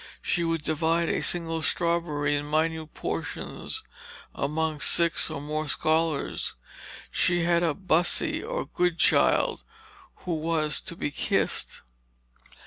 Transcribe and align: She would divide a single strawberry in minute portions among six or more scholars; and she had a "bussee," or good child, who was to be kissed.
She 0.23 0.43
would 0.43 0.63
divide 0.63 1.09
a 1.09 1.21
single 1.21 1.61
strawberry 1.61 2.35
in 2.35 2.49
minute 2.49 2.91
portions 2.95 3.83
among 4.33 4.79
six 4.79 5.29
or 5.29 5.39
more 5.39 5.67
scholars; 5.67 6.55
and 6.55 6.87
she 7.11 7.43
had 7.43 7.61
a 7.61 7.75
"bussee," 7.75 8.41
or 8.43 8.65
good 8.65 8.97
child, 8.97 9.63
who 10.25 10.37
was 10.37 10.81
to 10.85 10.95
be 10.95 11.11
kissed. 11.11 11.83